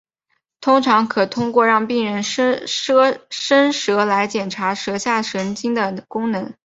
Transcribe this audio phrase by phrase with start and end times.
[0.61, 2.67] 通常可通过让病人伸
[3.71, 6.55] 舌来检查舌下神经的功能。